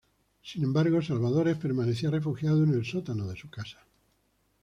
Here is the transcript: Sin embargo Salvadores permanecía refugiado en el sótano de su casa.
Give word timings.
Sin 0.41 0.63
embargo 0.63 0.99
Salvadores 1.03 1.57
permanecía 1.57 2.09
refugiado 2.09 2.63
en 2.63 2.73
el 2.73 2.83
sótano 2.83 3.27
de 3.27 3.35
su 3.37 3.51
casa. 3.51 3.77